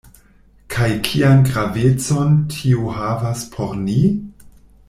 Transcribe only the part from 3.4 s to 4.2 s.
por ni?